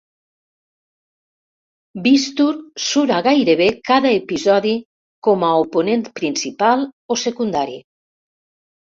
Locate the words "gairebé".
3.27-3.67